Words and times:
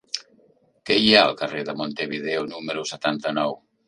Què 0.89 0.95
hi 1.01 1.11
ha 1.17 1.19
al 1.25 1.35
carrer 1.41 1.61
de 1.67 1.75
Montevideo 1.81 2.41
número 2.55 2.87
setanta-nou? 2.93 3.55